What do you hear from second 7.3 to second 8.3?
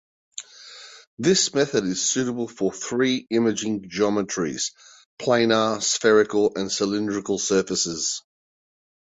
surfaces.